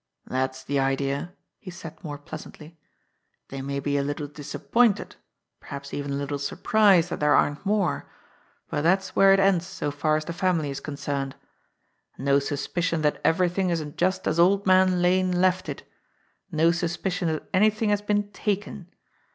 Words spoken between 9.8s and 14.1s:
far as the family is concerned. No suspicion that everything isn't